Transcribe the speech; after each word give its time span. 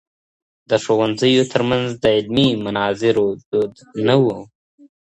د 0.69 0.71
ښوونځیو 0.83 1.49
ترمنځ 1.53 1.87
د 2.03 2.05
علمي 2.17 2.49
مناظرو 2.65 3.27
دود 3.49 3.73
نه 4.07 4.15
و. 4.23 4.25